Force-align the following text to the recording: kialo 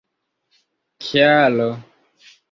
kialo 1.01 1.69